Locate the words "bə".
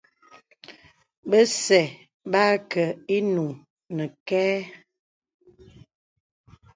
2.31-2.39